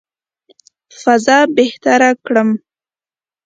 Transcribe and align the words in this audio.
فضا 1.01 1.37
بهتره 1.55 2.09
کړم. 2.25 2.49